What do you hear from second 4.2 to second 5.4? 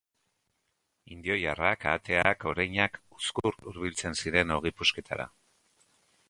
ziren ogi pusketara.